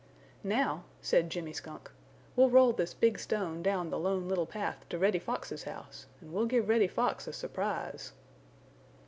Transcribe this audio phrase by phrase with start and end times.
[0.43, 1.91] "Now," said Jimmy Skunk,
[2.35, 6.33] "we'll roll this big stone down the Lone Little Path to Reddy Fox's house and
[6.33, 8.11] we'll give Reddy Fox a surprise."